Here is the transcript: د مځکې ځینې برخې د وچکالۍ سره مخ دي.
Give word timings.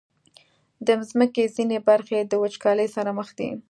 د 0.85 0.87
مځکې 0.99 1.43
ځینې 1.55 1.77
برخې 1.87 2.19
د 2.25 2.33
وچکالۍ 2.43 2.87
سره 2.95 3.09
مخ 3.17 3.29
دي. 3.37 3.49